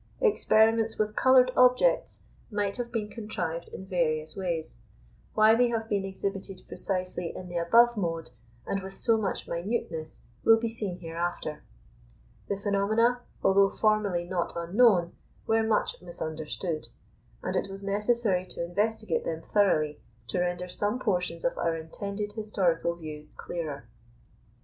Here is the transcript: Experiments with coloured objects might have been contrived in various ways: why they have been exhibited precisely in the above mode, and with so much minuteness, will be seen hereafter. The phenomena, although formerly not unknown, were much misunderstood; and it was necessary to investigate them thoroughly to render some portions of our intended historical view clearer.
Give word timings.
Experiments 0.19 0.97
with 0.97 1.15
coloured 1.15 1.51
objects 1.55 2.23
might 2.49 2.77
have 2.77 2.91
been 2.91 3.07
contrived 3.07 3.67
in 3.67 3.85
various 3.85 4.35
ways: 4.35 4.79
why 5.35 5.53
they 5.53 5.67
have 5.69 5.87
been 5.87 6.03
exhibited 6.03 6.59
precisely 6.67 7.31
in 7.35 7.49
the 7.49 7.57
above 7.57 7.95
mode, 7.95 8.31
and 8.65 8.81
with 8.81 8.97
so 8.97 9.15
much 9.15 9.47
minuteness, 9.47 10.23
will 10.43 10.57
be 10.59 10.67
seen 10.67 10.97
hereafter. 10.97 11.61
The 12.49 12.57
phenomena, 12.57 13.21
although 13.43 13.69
formerly 13.69 14.23
not 14.25 14.53
unknown, 14.55 15.13
were 15.45 15.61
much 15.61 16.01
misunderstood; 16.01 16.87
and 17.43 17.55
it 17.55 17.69
was 17.69 17.83
necessary 17.83 18.47
to 18.47 18.63
investigate 18.65 19.23
them 19.23 19.43
thoroughly 19.53 20.01
to 20.29 20.39
render 20.39 20.67
some 20.67 20.97
portions 20.97 21.45
of 21.45 21.55
our 21.59 21.75
intended 21.77 22.31
historical 22.33 22.95
view 22.95 23.29
clearer. 23.37 23.87